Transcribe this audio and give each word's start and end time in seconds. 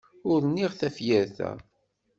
Ur 0.29 0.39
rniɣ 0.45 0.71
tafyirt-a. 0.79 1.51